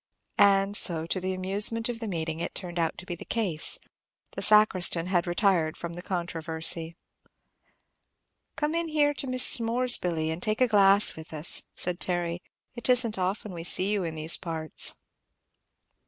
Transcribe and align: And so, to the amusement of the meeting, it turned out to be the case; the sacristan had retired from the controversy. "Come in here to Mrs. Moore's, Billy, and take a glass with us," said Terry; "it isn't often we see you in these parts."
And 0.39 0.75
so, 0.75 1.05
to 1.05 1.19
the 1.19 1.35
amusement 1.35 1.87
of 1.87 1.99
the 1.99 2.07
meeting, 2.07 2.39
it 2.39 2.55
turned 2.55 2.79
out 2.79 2.97
to 2.97 3.05
be 3.05 3.13
the 3.13 3.23
case; 3.23 3.77
the 4.31 4.41
sacristan 4.41 5.05
had 5.05 5.27
retired 5.27 5.77
from 5.77 5.93
the 5.93 6.01
controversy. 6.01 6.95
"Come 8.55 8.73
in 8.73 8.87
here 8.87 9.13
to 9.13 9.27
Mrs. 9.27 9.59
Moore's, 9.61 9.99
Billy, 9.99 10.31
and 10.31 10.41
take 10.41 10.59
a 10.59 10.67
glass 10.67 11.15
with 11.15 11.31
us," 11.33 11.65
said 11.75 11.99
Terry; 11.99 12.41
"it 12.73 12.89
isn't 12.89 13.19
often 13.19 13.53
we 13.53 13.63
see 13.63 13.91
you 13.91 14.03
in 14.03 14.15
these 14.15 14.37
parts." 14.37 14.95